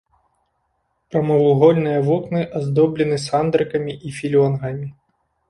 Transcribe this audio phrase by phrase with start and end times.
[1.11, 4.87] Прамавугольныя вокны аздоблены сандрыкамі і філёнгамі.